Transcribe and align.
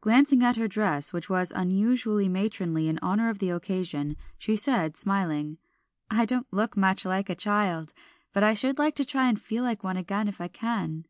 Glancing 0.00 0.44
at 0.44 0.54
her 0.54 0.68
dress, 0.68 1.12
which 1.12 1.28
was 1.28 1.50
unusually 1.50 2.28
matronly 2.28 2.86
in 2.86 3.00
honor 3.02 3.28
of 3.28 3.40
the 3.40 3.50
occasion, 3.50 4.16
she 4.38 4.54
said 4.54 4.94
smiling 4.94 5.58
"I 6.08 6.24
don't 6.24 6.46
look 6.52 6.76
much 6.76 7.04
like 7.04 7.28
a 7.28 7.34
child, 7.34 7.92
but 8.32 8.44
I 8.44 8.54
should 8.54 8.78
like 8.78 8.94
to 8.94 9.04
try 9.04 9.26
and 9.28 9.40
feel 9.42 9.64
like 9.64 9.82
one 9.82 9.96
again 9.96 10.28
if 10.28 10.40
I 10.40 10.46
can." 10.46 11.04